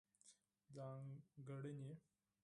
[0.75, 1.91] ځانګړنې: